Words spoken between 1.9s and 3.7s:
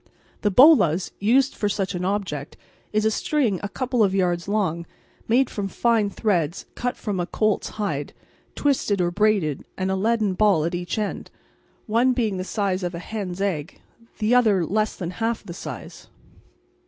an object, is a string a